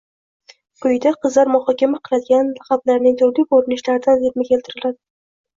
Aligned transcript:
Quyida 0.85 1.11
qizlar 1.25 1.51
muhokama 1.57 2.01
qiladigan 2.09 2.49
laqablarning 2.61 3.21
turli 3.21 3.47
ko‘rinishlaridan 3.53 4.21
terma 4.27 4.49
keltiriladi. 4.51 4.99